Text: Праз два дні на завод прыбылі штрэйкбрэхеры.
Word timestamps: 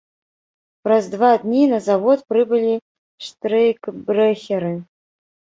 Праз 0.87 1.03
два 1.15 1.29
дні 1.43 1.63
на 1.73 1.79
завод 1.89 2.19
прыбылі 2.33 2.73
штрэйкбрэхеры. 3.27 4.73